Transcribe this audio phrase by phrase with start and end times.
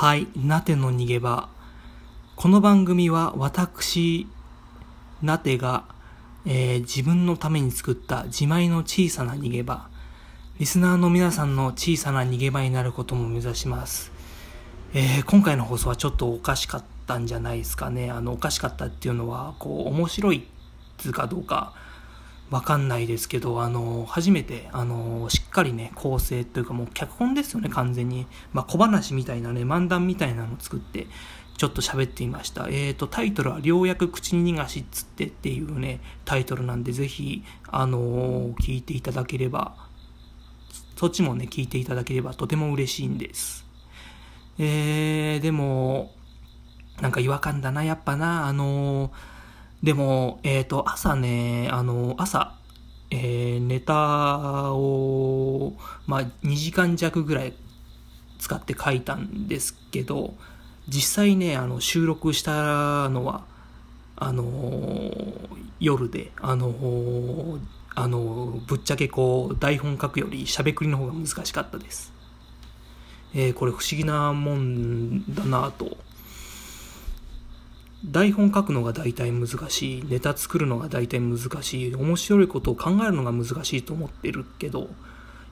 [0.00, 1.50] はい、なての逃げ場。
[2.34, 4.26] この番組は私、
[5.20, 5.84] なてが、
[6.46, 9.90] えー、自分のために作った自前の小さな逃げ場。
[10.58, 14.10] リスナーの皆さんの小さな逃げ場になることも目指します。
[14.94, 18.10] えー、今回の放送はちょっとおかしかったんじゃないですかね。
[18.10, 20.42] あの、おかしかったっていうのは、こう、面白いっ
[20.96, 21.74] つうかどうか、
[22.50, 28.26] わかんないですけど、あの、初めて、あの、しっかりね、構成というかもう脚本ですよね、完全に。
[28.52, 31.06] まあ、小話みたいなね、漫談みたいなのを作って、
[31.56, 32.68] ちょっと喋ってみました。
[32.68, 39.74] えっ、ー、と、タイトルは、良薬口に逃がしっつってっていうね、タイトルなんで、ぜひ、あの聞いていただければ、
[40.96, 43.64] そっちもね、聞いていただければとても嬉しいんです。
[44.58, 46.14] えー、でも、
[47.00, 49.12] なんか違和感だな、やっぱな、あの
[49.82, 52.54] でも、えっ、ー、と、朝ね、あの、朝、
[53.10, 55.72] えー、ネタを、
[56.06, 57.54] まあ、2時間弱ぐらい
[58.38, 60.34] 使って書いたんですけど、
[60.88, 63.44] 実際ね、あの、収録したのは、
[64.16, 65.48] あのー、
[65.80, 67.60] 夜で、あのー、
[67.94, 72.12] あのー、ぶっちゃけこう、台本書くよりしゃべくりの方が難しかったです。
[73.34, 75.96] えー、これ不思議なもんだなと
[78.04, 84.88] 台本書くのが大体難しい、ネタ作るのが大体難しい、面白いことを考えるのが難しいと思ってるけど、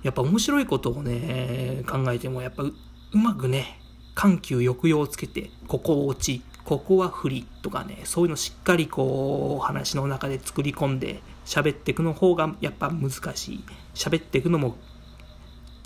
[0.03, 2.75] やっぱ面白いことをね、考えても、やっぱう
[3.13, 3.81] まくね、
[4.15, 13.65] 緩急抑揚をつけて、ここ落ち、ここは振りとかね、そういうのしっかりこう、話の中で作り込んで喋っていくの方がやっぱ難しい。
[13.95, 14.77] 喋っていくのも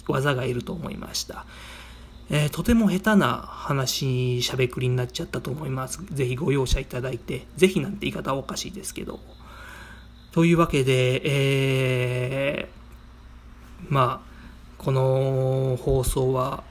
[0.06, 1.44] 技がいると思いました。
[2.34, 6.02] えー、とても下手な話、しゃべくりになっちゃったと思います。
[6.12, 9.20] ぜひご容赦いただいて、ぜひなんて言い方はおかしいですけど。
[10.30, 14.32] というわけで、えー、まあ、
[14.78, 16.64] この放送は、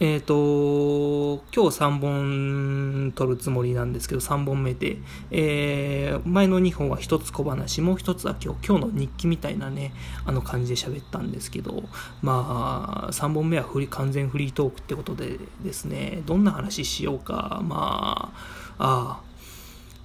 [0.00, 4.98] えっ、ー、と、今日3本撮るつもりなんですけど、3本目で、
[5.32, 9.92] えー、前の2本は1つ小話、もう1つは今日、今日の日記みたいなね、
[10.24, 11.82] あの感じで喋ったんですけど、
[12.22, 18.32] まあ、3本目はフリ完全フリートークってことでですね、どんな話しようか、ま
[18.78, 19.28] あ、あ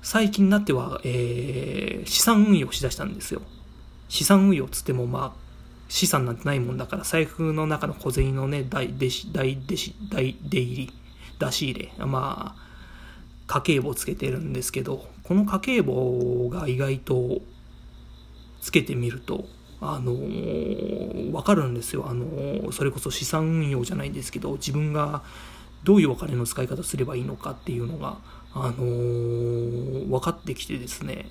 [0.01, 3.43] 最近になっては、えー、資産運用しだしたんですよ。
[4.09, 5.42] 資産運用つっても、まあ、
[5.93, 10.93] 資産なんてないもんだから、財布の中の小銭のね、大、出し、大、出し、大、出入り、
[11.37, 12.63] 出し入れ、まあ、
[13.45, 17.41] 家計簿つけてるんですけど、この家計簿が意外と
[18.59, 19.45] つけてみると、
[19.81, 22.05] あのー、わかるんですよ。
[22.09, 25.21] あのー、それこそ資産運用じゃないんですけど、自分が
[25.83, 28.17] どういうお金の使い方すればいいのかっていうのが、
[28.55, 31.29] あのー、分かってきてですね、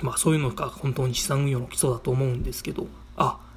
[0.00, 3.49] まあそういうのが本当に資産運用の基礎だと思うんですけど、あ、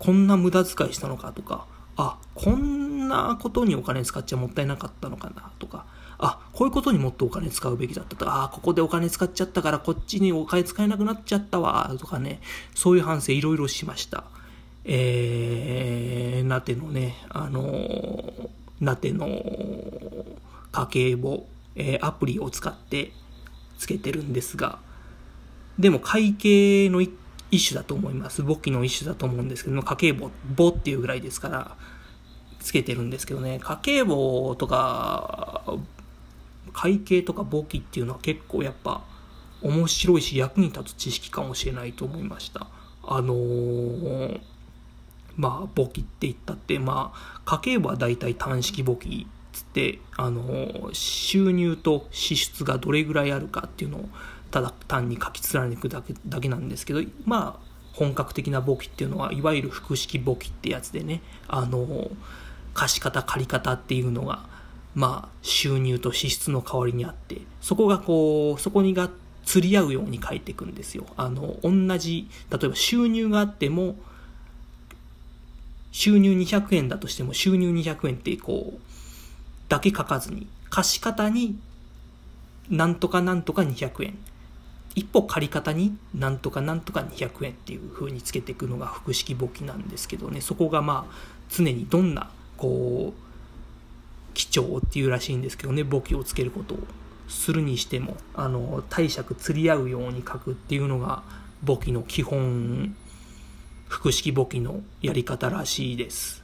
[0.00, 1.66] こんな無駄遣いしたのかとか、
[1.96, 5.84] あ、こんなことにお金使っちゃもったいなかったのかなとか、
[6.18, 12.40] あ、こういうことにもっとお金使うべきだったとか、あ、ここでお金使っちゃったからこっちにお金使えなくなっちゃったわ、とかね、
[12.74, 14.24] そういう反省いろいろしました。
[14.84, 18.48] えー、なてのね、あのー、
[18.80, 19.28] なての
[20.72, 21.46] 家計簿、
[21.76, 23.12] えー、アプリを使って
[23.78, 24.78] つけてるんですが、
[25.78, 27.10] でも会計の一
[27.50, 28.42] 一種だと思います。
[28.42, 31.76] 簿記の一種だと思うんですけども、家計簿、簿っていうぐらいですから、
[32.60, 35.62] つけてるんですけどね、家計簿とか、
[36.72, 39.02] 会計とか簿記っていうのは結構やっぱ
[39.62, 42.66] 面白いし役に立つ知識かもしれないと思いました。
[43.02, 44.40] あのー、
[45.36, 54.08] まあ、簿記って言ったって、まあ、家計簿は大体単式簿記つって、あのー、収入と支出がどれぐらいあるかっていうのを
[54.50, 62.10] ただ単に書き連ねていくだけだけなんですけど、まあ、本格的な簿記っていうのは、いわゆる複式簿記ってやつでね、あの、
[62.74, 64.48] 貸方、借方っていうのが、
[64.94, 69.10] まあ、収入と支出の代わりにあって、そこがこう、そこにが
[69.44, 71.06] 釣り合うように書いていくんですよ。
[71.16, 73.96] あの、同じ、例えば収入があっても、
[75.92, 78.80] 収入200円だとしても、収入200円ってこう、
[79.68, 81.58] だけ書かずに、貸方に、
[82.68, 84.18] なんとかなんとか200円。
[84.94, 91.14] 一歩借り方になんとかなんとか200円っていう風につけていくのが複式簿記なんですけどねそこがまあ
[91.50, 96.78] 常にどんなこう基調っていうらしいんですけどね簿記をつけることを
[97.28, 101.22] するにしてもあの貸借釣り合うように書くっていうのが
[101.62, 102.96] 簿記の基本
[103.88, 106.39] 複式簿記のやり方らしいです。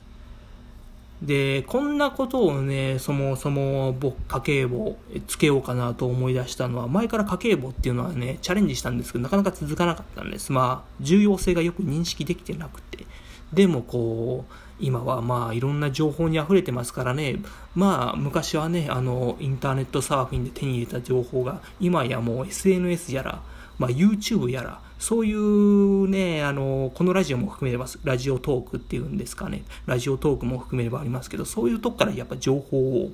[1.23, 10.53] で、こんなことをね、そもそも僕、家計簿つけようかなと思い出したのは、前から家計簿っていうのはね、チャレンジしたんですけど、なかなか続かなかったんです。
[10.53, 13.07] まあ、重要性がよく認識できてなくて、
[13.53, 17.37] でもこう、今はまあいろんな情報に溢れてますからね、
[17.75, 23.41] まあ昔はね、あの、インターネットサーフィンで手に入れた情報が、今やもう SNS やら、
[23.79, 33.11] まあ YouTube やら、そういうね、あの、このラジオも含めれば、ラジオトークっていうんですかね、ラジオトークも含めればありますけど、そういうとこからやっぱ情報を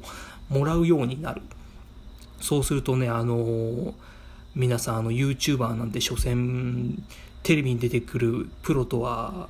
[0.49, 1.43] もらうようになる。
[2.41, 3.95] そうするとね、あの、
[4.55, 7.03] 皆さん、あの、YouTuber なんて、所詮、
[7.43, 9.49] テレビに出てくるプロとは、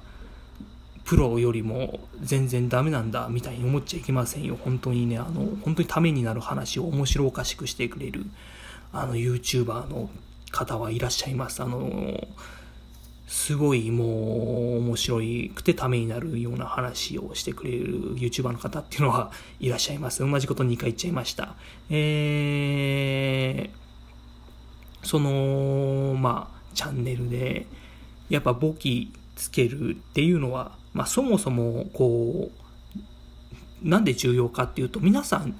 [1.04, 4.56] プロよりも全然ダメなんだみたいに思っちゃいけませんよ。
[4.62, 8.24] 本当にね、あの、本当にためになる話を面白おかしくしてくれる、
[8.92, 10.08] あの、YouTuber の
[10.52, 11.62] 方はいらっしゃいます。
[11.62, 12.28] あの、
[13.26, 15.20] すごいもう面白
[15.54, 20.20] くてためになるような話をしてくれる YouTuber の方っていうのはいらっしゃいます。
[20.20, 21.56] 同じこと2回言っちゃいました。
[21.88, 27.66] えー、その、まあ、チャンネルで、
[28.28, 32.50] やっぱ簿記つけるっていうのは、まあ、そもそも、こ
[33.84, 35.58] う、なんで重要かっていうと、皆さん、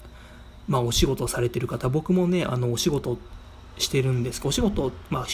[0.69, 3.17] まあ、お仕事されてる方、僕もね、あの、お仕事
[3.79, 5.27] してるんですお仕事、まあ、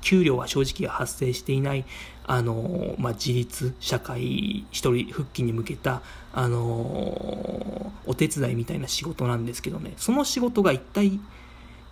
[0.00, 1.84] 給料は正直発生していない、
[2.26, 6.02] あの、まあ、自立、社会、一人復帰に向けた、
[6.32, 11.18] あの、お手伝いみたいな仕事なんですけどね、その仕事が一体、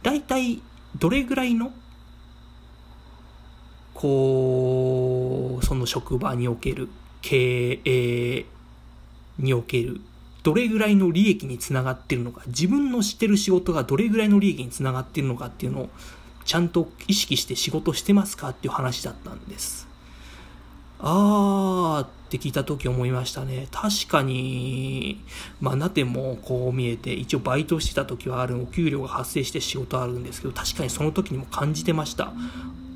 [0.03, 0.63] 大体、
[0.99, 1.73] どれぐらいの、
[3.95, 6.89] こう、その職場における
[7.23, 8.47] 経営
[9.39, 10.01] における
[10.43, 15.91] どれぐらいの利益につながってるのか、自分のしてる仕事がどれぐらいの利益につながってるのかっていうのを、
[16.44, 19.89] ちゃんと意識して仕事してますかっていう話だったんです。
[20.99, 23.67] あーって聞いた時思いましたね。
[23.73, 25.21] 確かに、
[25.61, 32.33] まあ、なてもこう見えて、一応バイトしてた時はある、お給料が発生して仕事あるんですけど、確かにその時にも感じてました。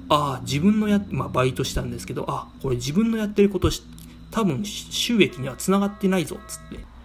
[0.09, 3.71] ああ、自分のや、まあ、バイトしたんですけど、あ、これ自分のやってること
[4.31, 6.96] 多分収益には繋がってないぞ、つって。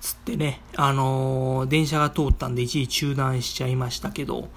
[0.00, 4.48] つってね、あのー、電車が通ったんで一時中断しちゃいましたけど、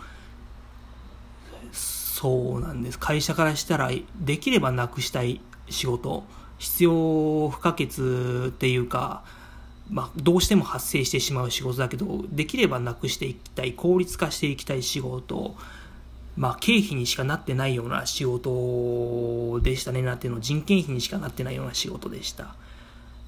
[1.72, 3.00] そうなんです。
[3.00, 6.24] 会社からしたら、できればなくしたい仕事、
[6.57, 7.86] 必要不可欠
[8.48, 9.24] っていうか、
[9.90, 15.56] まあ、どうしても発生してしまう仕事だけど、できればなくしていきたい、効率化していきたい仕事、
[16.38, 22.56] まあ、経費にしかなってないような仕事でしたね、なんていうの、人件費にしかなってないような仕事でした。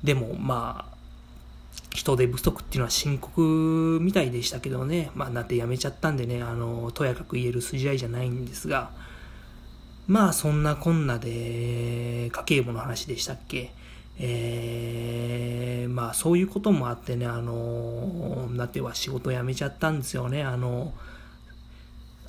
[0.04, 0.95] でも、まあ、
[1.94, 8.92] 人手不足っていうのは深刻みたいでしたけどね、まあ、なって辞めちゃったんでね、あの、とやかく言える筋合いじゃないんですが、
[10.08, 13.72] まあ、そんなこんなで、家計簿の話でしたっけ。
[14.18, 20.94] えー、まあ、そういうこともあってね、あの、なっては仕事辞めちゃったんですよね、あの、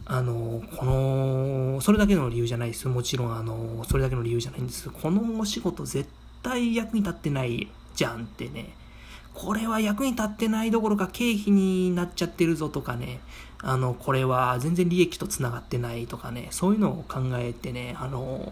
[0.06, 2.86] あの、この、それだけの理由じゃないです。
[2.86, 4.88] もちろん、あの、それだけの理由じゃないんです。
[4.88, 6.08] このお仕事絶
[6.42, 8.72] 対役に立ってないじゃんってね、
[9.36, 13.20] これは役に立ってないどころか経費になっちゃってるぞとかね、
[13.62, 18.50] あの、これは全然利益と繋がってないとかね、そういうのを考えてね、あの、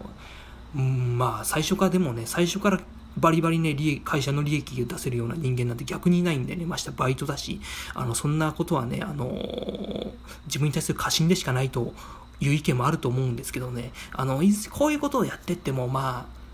[0.75, 2.79] うん、まあ、最初からでもね、最初から
[3.17, 7.59] バリバリね、利益、会社の利益を出せるような人間なんて逆にいないんでね、ましてバイトだし、
[7.95, 9.25] あの、そんなことはね、あの、
[10.45, 11.95] 自分に対する過信でしかないと
[12.39, 16.44] いう意見もあると思うんですけどね、あの、こういうことをやってっても、まあ、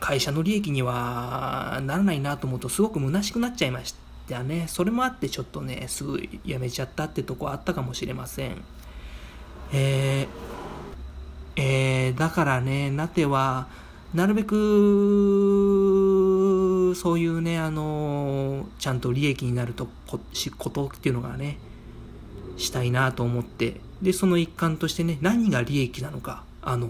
[0.00, 3.94] 会社の利益にはならないなと思うとすごく虚しくなっちゃいまし
[4.28, 4.66] たね。
[4.68, 8.62] それもあってちょっとね、すぐ辞めちゃったってとこあったかもしれません。
[9.72, 13.68] えー、えー、だからね、なては、
[14.14, 14.54] なるべく、
[16.94, 20.20] そういうね、あの、ちゃんと利益になるとこ、
[20.58, 21.58] ことっていうのがね、
[22.56, 26.88] したいなと思って、で、その一環としてね、何が利益なのか、あの、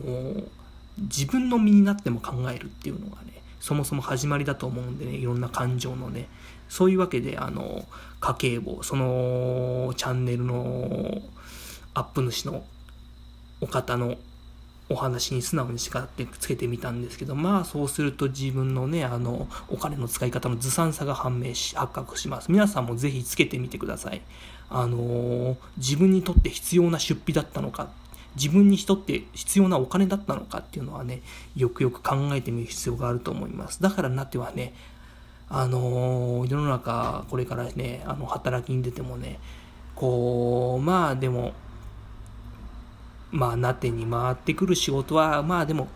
[0.99, 6.29] 自分の身になっても考えるっていうのがね、そもそも始まりだと思うんでね、いろんな感情のね、
[6.69, 7.85] そういうわけで、あの、
[8.21, 11.21] 家計簿、そのチャンネルの
[11.95, 12.65] アップ主の
[13.61, 14.17] お方の
[14.89, 22.53] お話に素直に叱ってつけてみたんですけど、まあそうすると自分のね、あの、お金の使い方のずさんさが判明し、発覚します。
[22.53, 24.23] 皆さんもぜひつけてみてください。
[24.69, 27.89] あの、自分にとって必要な出費だったのか
[28.37, 31.23] 自分にとって必要なお金だったのかっていうのはね、
[31.57, 33.83] よくよく考えてみる必要があると思います。
[33.83, 34.75] だからなってはね、
[35.49, 39.39] あのー、世の中、これからね、あの、働きに出てもね、
[39.95, 41.53] こう、まあでも、
[43.31, 45.89] まあ、なってに回ってくる仕事は、まあでも、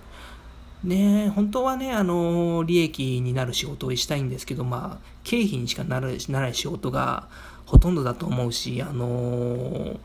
[0.82, 7.28] ね本当はね、あのー、利益になる仕事をしたいんですけど、まあ、経費にしかならない仕事が
[7.66, 9.99] ほとんどだと思うし、あのー、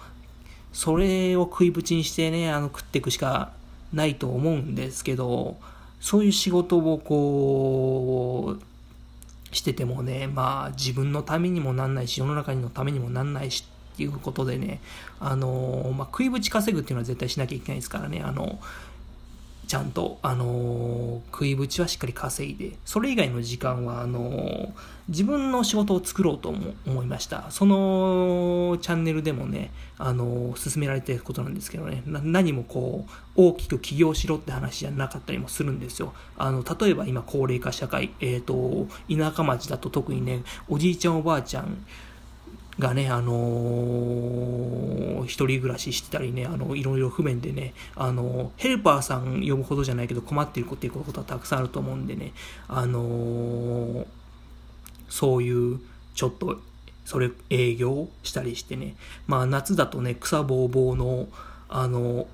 [0.75, 3.53] それを食いぶちにしてね、あの、食っていくしか
[3.93, 5.55] ないと思うんですけど、
[6.01, 14.81] そういう仕事をこう、しててもね、まあ自分のためにもなんないし、世の中のためにもなんないしっていうことでね、
[15.21, 18.59] あの、まあ食いぶち稼ぐっていうのは絶対しなきゃいけないですからね、あの、
[19.65, 24.73] ちゃんと、あの食いぶちはしっかり稼いで、それ以外の時間は、あの
[25.07, 26.53] 自分の仕事を作ろうと
[26.85, 27.51] 思いました。
[27.51, 36.13] そのチャンネルでもね、あの進められていることなんですけどね、何もこう、大きく起業しろって話じゃなかったりもするんですよ。
[36.37, 41.85] あの、例えば今高齢化社会、えっ、ー、と、田舎町だと特にね、おじいちゃんおばあちゃん、
[42.79, 52.33] がね、あのー、一人暮らししてたりね、あの、いろいろ不便でね、あの、ヘルパーさん呼ぶほどじゃないけど困っているっていうことはたくさんあると思うんでね、
[52.67, 54.05] あのー、
[55.09, 55.79] そういう、
[56.15, 56.59] ちょっと、
[57.05, 58.95] それ、営業したりしてね、
[59.27, 61.27] まあ夏だとね、草ぼうぼうの、
[61.69, 62.27] あの、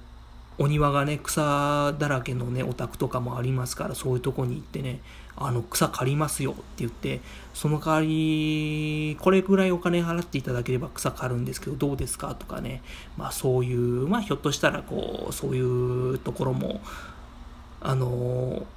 [0.62, 5.00] お庭がね、草だらけのね、お宅とかもありますから、そういうとこに行ってね、
[5.36, 7.20] あの、草刈りますよって言って、
[7.56, 12.84] その代わり、これぐらいお金払っていただければ草刈るんですけど、どうですかとかね、
[13.18, 16.80] まあそういう、まあひょっとしたらこう、そういうところも、
[17.80, 18.68] あの、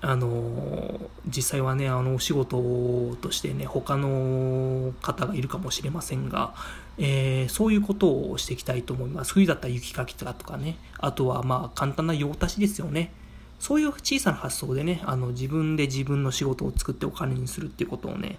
[0.00, 6.54] あの、実際はね、あの、お仕事としてね、他の方がいるかもしれませんが、
[7.02, 9.32] えー、そういうことをしていきたいと思います。
[9.32, 13.10] 冬だったら雪かきとかね、あとはまあ簡単な用足しですよね。
[13.58, 18.38] そういう小さな発想でね、あの自分で自分の仕事を作ってお金にするっていうことをね、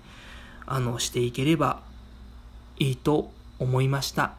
[0.67, 1.81] あのしていければ
[2.77, 4.33] いいと思いました。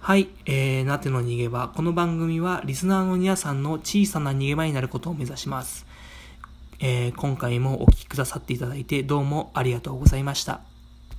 [0.00, 1.68] はい、えー、なての逃げ場。
[1.68, 5.86] この番組はリスナーの皆さんの小さな逃げ場になることを目指します。
[6.78, 10.75] えー、今回もお聴きくださっていただいてどうもありがとうございました。